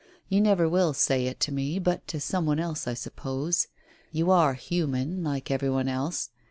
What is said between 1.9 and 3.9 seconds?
to some one else, I suppose.